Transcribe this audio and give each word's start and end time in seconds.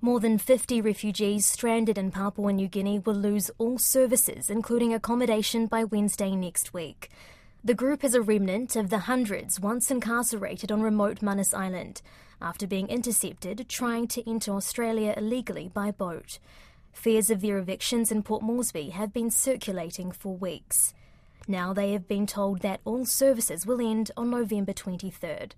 More 0.00 0.20
than 0.20 0.36
50 0.36 0.82
refugees 0.82 1.46
stranded 1.46 1.96
in 1.96 2.10
Papua 2.10 2.52
New 2.52 2.68
Guinea 2.68 2.98
will 2.98 3.14
lose 3.14 3.50
all 3.56 3.78
services, 3.78 4.50
including 4.50 4.92
accommodation, 4.92 5.66
by 5.66 5.84
Wednesday 5.84 6.36
next 6.36 6.74
week. 6.74 7.10
The 7.64 7.74
group 7.74 8.04
is 8.04 8.14
a 8.14 8.20
remnant 8.20 8.76
of 8.76 8.90
the 8.90 9.00
hundreds 9.00 9.58
once 9.58 9.90
incarcerated 9.90 10.70
on 10.70 10.82
remote 10.82 11.22
Manus 11.22 11.54
Island 11.54 12.02
after 12.42 12.66
being 12.66 12.88
intercepted 12.88 13.66
trying 13.70 14.06
to 14.08 14.30
enter 14.30 14.52
Australia 14.52 15.14
illegally 15.16 15.70
by 15.72 15.90
boat. 15.90 16.38
Fears 16.92 17.30
of 17.30 17.40
their 17.40 17.56
evictions 17.56 18.12
in 18.12 18.22
Port 18.22 18.42
Moresby 18.42 18.90
have 18.90 19.14
been 19.14 19.30
circulating 19.30 20.12
for 20.12 20.36
weeks. 20.36 20.92
Now 21.48 21.72
they 21.72 21.92
have 21.92 22.06
been 22.06 22.26
told 22.26 22.60
that 22.60 22.80
all 22.84 23.06
services 23.06 23.66
will 23.66 23.80
end 23.80 24.10
on 24.16 24.30
November 24.30 24.74
23rd. 24.74 25.52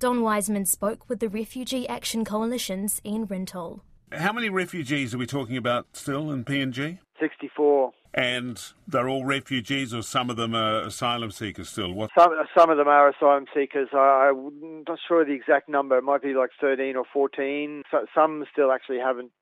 Don 0.00 0.22
Wiseman 0.22 0.64
spoke 0.64 1.10
with 1.10 1.20
the 1.20 1.28
Refugee 1.28 1.86
Action 1.86 2.24
Coalition's 2.24 3.02
Ian 3.04 3.26
Rintoul. 3.26 3.80
How 4.10 4.32
many 4.32 4.48
refugees 4.48 5.14
are 5.14 5.18
we 5.18 5.26
talking 5.26 5.58
about 5.58 5.88
still 5.92 6.30
in 6.30 6.42
PNG? 6.42 7.00
64. 7.20 7.92
And 8.14 8.62
they're 8.88 9.10
all 9.10 9.26
refugees, 9.26 9.92
or 9.92 10.00
some 10.02 10.30
of 10.30 10.38
them 10.38 10.54
are 10.54 10.80
asylum 10.80 11.30
seekers 11.30 11.68
still? 11.68 11.92
What? 11.92 12.08
Some, 12.18 12.30
some 12.56 12.70
of 12.70 12.78
them 12.78 12.88
are 12.88 13.10
asylum 13.10 13.44
seekers. 13.54 13.88
I, 13.92 14.32
I'm 14.32 14.84
not 14.88 14.98
sure 15.06 15.22
the 15.22 15.32
exact 15.32 15.68
number. 15.68 15.98
It 15.98 16.02
might 16.02 16.22
be 16.22 16.32
like 16.32 16.48
13 16.58 16.96
or 16.96 17.04
14. 17.12 17.82
So, 17.90 18.06
some 18.14 18.42
still 18.50 18.72
actually 18.72 19.00
haven't 19.00 19.32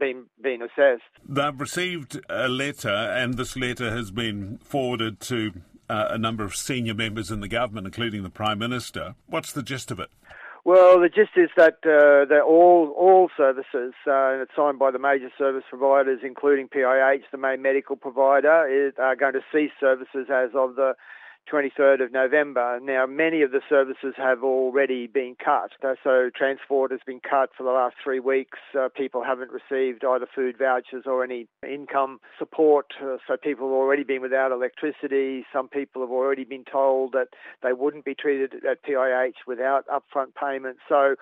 been 0.00 0.24
been 0.42 0.62
assessed. 0.62 1.02
They've 1.28 1.60
received 1.60 2.18
a 2.30 2.48
letter, 2.48 2.88
and 2.88 3.34
this 3.34 3.54
letter 3.54 3.90
has 3.90 4.10
been 4.10 4.60
forwarded 4.64 5.20
to 5.20 5.52
uh, 5.88 6.08
a 6.10 6.18
number 6.18 6.44
of 6.44 6.54
senior 6.54 6.94
members 6.94 7.30
in 7.30 7.40
the 7.40 7.48
government, 7.48 7.86
including 7.86 8.22
the 8.22 8.30
Prime 8.30 8.58
Minister. 8.58 9.14
What's 9.26 9.52
the 9.52 9.62
gist 9.62 9.90
of 9.90 10.00
it? 10.00 10.10
Well, 10.64 10.98
the 10.98 11.08
gist 11.08 11.30
is 11.36 11.50
that 11.56 11.78
uh, 11.84 12.26
that 12.26 12.42
all 12.44 12.92
all 12.98 13.30
services, 13.36 13.94
uh, 14.04 14.42
it's 14.42 14.50
signed 14.56 14.80
by 14.80 14.90
the 14.90 14.98
major 14.98 15.30
service 15.38 15.62
providers, 15.70 16.20
including 16.24 16.66
PIH, 16.66 17.22
the 17.30 17.38
main 17.38 17.62
medical 17.62 17.94
provider, 17.94 18.66
is, 18.66 18.92
are 18.98 19.14
going 19.14 19.34
to 19.34 19.42
cease 19.52 19.70
services 19.78 20.26
as 20.28 20.50
of 20.56 20.74
the 20.74 20.94
23rd 21.52 22.04
of 22.04 22.12
November. 22.12 22.78
Now, 22.82 23.06
many 23.06 23.42
of 23.42 23.50
the 23.50 23.60
services 23.68 24.14
have 24.16 24.42
already 24.42 25.06
been 25.06 25.36
cut. 25.42 25.72
So, 26.02 26.30
transport 26.34 26.90
has 26.90 27.00
been 27.06 27.20
cut 27.20 27.50
for 27.56 27.62
the 27.62 27.70
last 27.70 27.96
three 28.02 28.20
weeks. 28.20 28.58
Uh, 28.78 28.88
people 28.94 29.22
haven't 29.24 29.50
received 29.50 30.04
either 30.04 30.26
food 30.34 30.56
vouchers 30.58 31.04
or 31.06 31.24
any 31.24 31.48
income 31.68 32.20
support. 32.38 32.86
Uh, 33.02 33.16
so, 33.26 33.36
people 33.36 33.68
have 33.68 33.74
already 33.74 34.04
been 34.04 34.22
without 34.22 34.52
electricity. 34.52 35.44
Some 35.52 35.68
people 35.68 36.02
have 36.02 36.10
already 36.10 36.44
been 36.44 36.64
told 36.64 37.12
that 37.12 37.28
they 37.62 37.72
wouldn't 37.72 38.04
be 38.04 38.14
treated 38.14 38.64
at 38.64 38.82
PIH 38.82 39.46
without 39.46 39.84
upfront 39.88 40.34
payments. 40.34 40.80
So, 40.88 41.16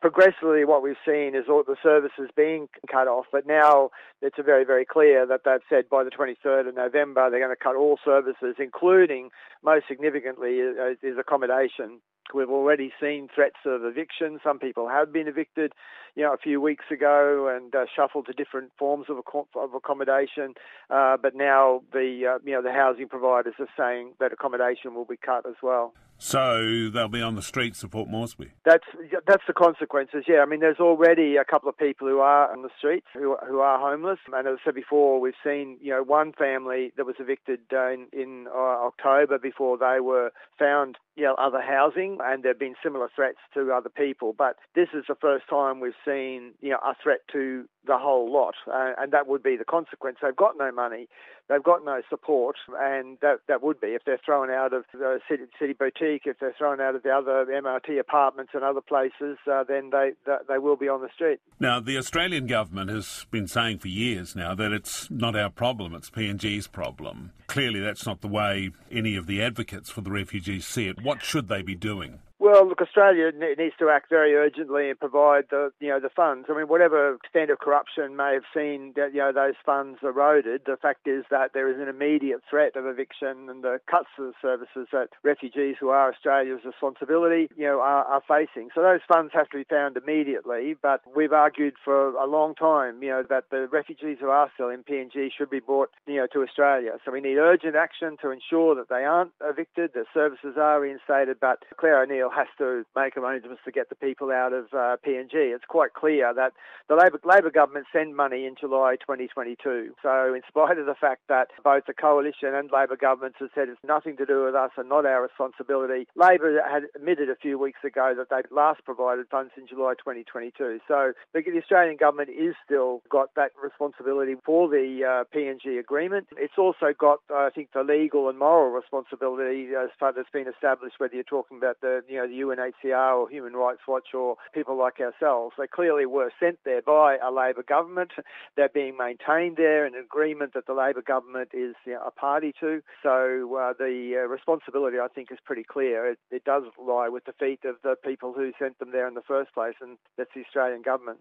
progressively 0.00 0.64
what 0.64 0.82
we've 0.82 0.96
seen 1.06 1.34
is 1.34 1.44
all 1.48 1.62
the 1.66 1.76
services 1.82 2.30
being 2.36 2.68
cut 2.90 3.08
off, 3.08 3.26
but 3.32 3.46
now 3.46 3.90
it's 4.22 4.36
very, 4.44 4.64
very 4.64 4.84
clear 4.84 5.26
that 5.26 5.40
they've 5.44 5.60
said 5.68 5.88
by 5.88 6.04
the 6.04 6.10
23rd 6.10 6.68
of 6.68 6.74
November 6.74 7.30
they're 7.30 7.40
going 7.40 7.54
to 7.54 7.62
cut 7.62 7.76
all 7.76 7.98
services, 8.04 8.56
including, 8.58 9.30
most 9.62 9.86
significantly, 9.88 10.60
uh, 10.62 10.90
is 11.02 11.18
accommodation. 11.18 12.00
We've 12.34 12.50
already 12.50 12.92
seen 13.00 13.28
threats 13.34 13.56
of 13.64 13.84
eviction. 13.84 14.38
Some 14.44 14.58
people 14.58 14.88
have 14.88 15.12
been 15.12 15.28
evicted, 15.28 15.72
you 16.14 16.22
know, 16.24 16.34
a 16.34 16.38
few 16.38 16.60
weeks 16.60 16.84
ago 16.90 17.54
and 17.54 17.74
uh, 17.74 17.86
shuffled 17.94 18.26
to 18.26 18.32
different 18.32 18.70
forms 18.78 19.06
of, 19.08 19.16
of 19.56 19.74
accommodation. 19.74 20.54
Uh, 20.90 21.16
but 21.16 21.34
now 21.34 21.82
the 21.92 22.34
uh, 22.34 22.38
you 22.44 22.52
know 22.52 22.62
the 22.62 22.72
housing 22.72 23.08
providers 23.08 23.54
are 23.58 23.68
saying 23.78 24.12
that 24.20 24.32
accommodation 24.32 24.94
will 24.94 25.06
be 25.06 25.16
cut 25.16 25.46
as 25.46 25.54
well. 25.62 25.94
So 26.18 26.90
they'll 26.92 27.08
be 27.08 27.22
on 27.22 27.36
the 27.36 27.42
streets 27.42 27.84
of 27.84 27.92
Port 27.92 28.08
Moresby. 28.08 28.50
That's 28.64 28.86
that's 29.26 29.44
the 29.46 29.52
consequences. 29.52 30.24
Yeah, 30.26 30.40
I 30.40 30.46
mean, 30.46 30.60
there's 30.60 30.80
already 30.80 31.36
a 31.36 31.44
couple 31.44 31.68
of 31.68 31.78
people 31.78 32.08
who 32.08 32.18
are 32.18 32.52
on 32.52 32.62
the 32.62 32.70
streets 32.76 33.06
who 33.14 33.36
who 33.48 33.60
are 33.60 33.78
homeless. 33.78 34.18
And 34.26 34.34
as 34.34 34.58
I 34.60 34.64
said 34.64 34.74
before, 34.74 35.20
we've 35.20 35.38
seen 35.44 35.78
you 35.80 35.92
know 35.92 36.02
one 36.02 36.32
family 36.32 36.92
that 36.96 37.06
was 37.06 37.16
evicted 37.20 37.60
uh, 37.72 37.90
in 37.92 38.08
in 38.12 38.46
uh, 38.52 38.58
October 38.58 39.38
before 39.38 39.78
they 39.78 40.00
were 40.00 40.32
found 40.58 40.98
you 41.18 41.24
know 41.24 41.34
other 41.34 41.60
housing, 41.60 42.18
and 42.22 42.44
there 42.44 42.52
have 42.52 42.60
been 42.60 42.76
similar 42.82 43.10
threats 43.14 43.38
to 43.54 43.72
other 43.72 43.88
people. 43.88 44.32
But 44.38 44.56
this 44.76 44.88
is 44.94 45.04
the 45.08 45.16
first 45.16 45.48
time 45.50 45.80
we've 45.80 45.92
seen 46.06 46.52
you 46.60 46.70
know 46.70 46.78
a 46.78 46.94
threat 47.02 47.20
to 47.32 47.64
the 47.86 47.98
whole 47.98 48.32
lot, 48.32 48.54
uh, 48.72 48.92
and 48.98 49.12
that 49.12 49.26
would 49.26 49.42
be 49.42 49.56
the 49.56 49.64
consequence. 49.64 50.18
They've 50.22 50.36
got 50.36 50.56
no 50.56 50.70
money, 50.70 51.08
they've 51.48 51.62
got 51.62 51.84
no 51.84 52.02
support, 52.08 52.56
and 52.78 53.18
that 53.20 53.40
that 53.48 53.62
would 53.64 53.80
be 53.80 53.88
if 53.88 54.04
they're 54.04 54.20
thrown 54.24 54.48
out 54.48 54.72
of 54.72 54.84
the 54.92 55.18
city, 55.28 55.44
city 55.58 55.72
boutique 55.72 56.22
if 56.26 56.38
they're 56.38 56.54
thrown 56.56 56.80
out 56.80 56.94
of 56.94 57.02
the 57.02 57.10
other 57.10 57.46
MRT 57.46 57.98
apartments 57.98 58.52
and 58.54 58.62
other 58.62 58.80
places, 58.80 59.38
uh, 59.50 59.64
then 59.64 59.90
they 59.90 60.12
they 60.48 60.58
will 60.58 60.76
be 60.76 60.88
on 60.88 61.00
the 61.00 61.08
street. 61.12 61.40
Now, 61.58 61.80
the 61.80 61.98
Australian 61.98 62.46
government 62.46 62.90
has 62.90 63.26
been 63.32 63.48
saying 63.48 63.78
for 63.78 63.88
years 63.88 64.36
now 64.36 64.54
that 64.54 64.72
it's 64.72 65.10
not 65.10 65.34
our 65.34 65.50
problem; 65.50 65.94
it's 65.94 66.10
PNG's 66.10 66.68
problem. 66.68 67.32
Clearly, 67.48 67.80
that's 67.80 68.06
not 68.06 68.20
the 68.20 68.28
way 68.28 68.70
any 68.92 69.16
of 69.16 69.26
the 69.26 69.42
advocates 69.42 69.88
for 69.90 70.02
the 70.02 70.10
refugees 70.10 70.66
see 70.66 70.86
it. 70.86 71.02
What 71.08 71.24
should 71.24 71.48
they 71.48 71.62
be 71.62 71.74
doing? 71.74 72.20
Well, 72.40 72.68
look, 72.68 72.80
Australia 72.80 73.32
needs 73.32 73.74
to 73.80 73.90
act 73.90 74.08
very 74.08 74.36
urgently 74.36 74.90
and 74.90 74.98
provide 74.98 75.46
the, 75.50 75.72
you 75.80 75.88
know, 75.88 75.98
the 75.98 76.08
funds. 76.08 76.46
I 76.48 76.56
mean, 76.56 76.68
whatever 76.68 77.14
extent 77.14 77.50
of 77.50 77.58
corruption 77.58 78.14
may 78.14 78.34
have 78.34 78.46
seen, 78.54 78.92
that, 78.94 79.12
you 79.12 79.18
know, 79.18 79.32
those 79.32 79.58
funds 79.66 79.98
eroded. 80.04 80.62
The 80.64 80.76
fact 80.80 81.08
is 81.08 81.24
that 81.32 81.52
there 81.52 81.68
is 81.68 81.80
an 81.80 81.88
immediate 81.88 82.42
threat 82.48 82.76
of 82.76 82.86
eviction 82.86 83.50
and 83.50 83.64
the 83.64 83.80
cuts 83.90 84.06
to 84.16 84.30
the 84.30 84.34
services 84.40 84.86
that 84.92 85.08
refugees 85.24 85.76
who 85.80 85.88
are 85.88 86.12
Australia's 86.12 86.60
responsibility, 86.64 87.48
you 87.56 87.66
know, 87.66 87.80
are, 87.80 88.04
are 88.04 88.22
facing. 88.28 88.68
So 88.72 88.82
those 88.82 89.00
funds 89.08 89.32
have 89.34 89.48
to 89.50 89.58
be 89.58 89.64
found 89.64 89.96
immediately. 89.96 90.76
But 90.80 91.00
we've 91.16 91.32
argued 91.32 91.74
for 91.84 92.10
a 92.10 92.26
long 92.26 92.54
time, 92.54 93.02
you 93.02 93.08
know, 93.08 93.24
that 93.28 93.50
the 93.50 93.66
refugees 93.66 94.18
who 94.20 94.28
are 94.28 94.48
still 94.54 94.68
in 94.68 94.84
PNG 94.84 95.30
should 95.36 95.50
be 95.50 95.58
brought, 95.58 95.90
you 96.06 96.18
know, 96.18 96.28
to 96.32 96.42
Australia. 96.42 96.92
So 97.04 97.10
we 97.10 97.20
need 97.20 97.38
urgent 97.38 97.74
action 97.74 98.16
to 98.22 98.30
ensure 98.30 98.76
that 98.76 98.88
they 98.88 99.04
aren't 99.04 99.32
evicted, 99.42 99.90
the 99.92 100.04
services 100.14 100.54
are 100.56 100.80
reinstated. 100.80 101.38
But 101.40 101.64
Clare 101.76 102.06
Has 102.34 102.46
to 102.58 102.84
make 102.94 103.16
arrangements 103.16 103.62
to 103.64 103.72
get 103.72 103.88
the 103.88 103.96
people 103.96 104.30
out 104.30 104.52
of 104.52 104.66
uh, 104.72 104.96
PNG. 105.04 105.54
It's 105.54 105.64
quite 105.66 105.94
clear 105.94 106.32
that 106.34 106.52
the 106.88 106.94
Labor, 106.94 107.18
Labor 107.24 107.50
government 107.50 107.86
sent 107.92 108.14
money 108.14 108.46
in 108.46 108.54
July 108.58 108.96
2022. 109.00 109.94
So, 110.02 110.34
in 110.34 110.42
spite 110.46 110.78
of 110.78 110.86
the 110.86 110.94
fact 110.94 111.22
that 111.28 111.48
both 111.64 111.84
the 111.86 111.94
coalition 111.94 112.54
and 112.54 112.70
Labor 112.70 112.96
governments 112.96 113.38
have 113.40 113.50
said 113.54 113.68
it's 113.68 113.80
nothing 113.82 114.16
to 114.18 114.26
do 114.26 114.44
with 114.44 114.54
us 114.54 114.70
and 114.76 114.88
not 114.88 115.06
our 115.06 115.22
responsibility, 115.22 116.06
Labor 116.16 116.60
had 116.62 116.84
admitted 116.94 117.30
a 117.30 117.36
few 117.36 117.58
weeks 117.58 117.80
ago 117.84 118.14
that 118.16 118.30
they 118.30 118.42
last 118.54 118.84
provided 118.84 119.26
funds 119.30 119.52
in 119.56 119.66
July 119.66 119.94
2022. 119.98 120.80
So, 120.86 121.12
the, 121.32 121.42
the 121.42 121.58
Australian 121.58 121.96
government 121.96 122.30
is 122.30 122.54
still 122.64 123.02
got 123.10 123.34
that 123.36 123.50
responsibility 123.62 124.34
for 124.44 124.68
the 124.68 125.02
uh, 125.02 125.36
PNG 125.36 125.78
agreement. 125.78 126.28
It's 126.36 126.58
also 126.58 126.92
got, 126.98 127.18
I 127.32 127.50
think, 127.50 127.70
the 127.72 127.82
legal 127.82 128.28
and 128.28 128.38
moral 128.38 128.70
responsibility 128.70 129.68
as 129.74 129.90
far 129.98 130.10
as 130.10 130.26
been 130.32 130.48
established, 130.48 130.96
whether 130.98 131.14
you're 131.14 131.24
talking 131.24 131.58
about 131.58 131.80
the 131.80 132.02
you 132.08 132.17
know, 132.18 132.28
the 132.28 132.40
UNHCR 132.40 133.16
or 133.16 133.28
Human 133.28 133.54
Rights 133.54 133.80
Watch 133.86 134.14
or 134.14 134.36
people 134.54 134.76
like 134.76 135.00
ourselves. 135.00 135.54
They 135.58 135.66
clearly 135.66 136.06
were 136.06 136.30
sent 136.38 136.58
there 136.64 136.82
by 136.82 137.16
a 137.16 137.30
Labor 137.30 137.62
government. 137.62 138.12
They're 138.56 138.68
being 138.68 138.96
maintained 138.96 139.56
there 139.56 139.86
in 139.86 139.94
an 139.94 140.04
agreement 140.04 140.54
that 140.54 140.66
the 140.66 140.74
Labor 140.74 141.02
government 141.02 141.50
is 141.52 141.74
you 141.86 141.94
know, 141.94 142.02
a 142.06 142.10
party 142.10 142.52
to. 142.60 142.82
So 143.02 143.56
uh, 143.56 143.72
the 143.78 144.22
uh, 144.22 144.28
responsibility, 144.28 144.98
I 144.98 145.08
think, 145.08 145.32
is 145.32 145.38
pretty 145.44 145.64
clear. 145.64 146.10
It, 146.10 146.18
it 146.30 146.44
does 146.44 146.64
lie 146.78 147.08
with 147.08 147.24
the 147.24 147.32
feet 147.32 147.60
of 147.64 147.76
the 147.82 147.96
people 148.04 148.32
who 148.32 148.52
sent 148.58 148.78
them 148.78 148.92
there 148.92 149.08
in 149.08 149.14
the 149.14 149.22
first 149.22 149.54
place, 149.54 149.74
and 149.80 149.96
that's 150.18 150.30
the 150.34 150.44
Australian 150.44 150.82
government. 150.82 151.16